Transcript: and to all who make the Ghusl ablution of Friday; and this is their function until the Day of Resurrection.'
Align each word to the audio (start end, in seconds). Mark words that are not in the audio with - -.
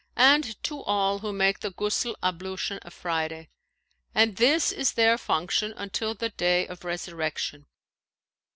and 0.17 0.63
to 0.63 0.81
all 0.81 1.19
who 1.19 1.31
make 1.31 1.59
the 1.59 1.71
Ghusl 1.71 2.15
ablution 2.23 2.79
of 2.79 2.91
Friday; 2.91 3.51
and 4.15 4.37
this 4.37 4.71
is 4.71 4.93
their 4.93 5.15
function 5.15 5.73
until 5.77 6.15
the 6.15 6.29
Day 6.29 6.65
of 6.67 6.83
Resurrection.' 6.83 7.67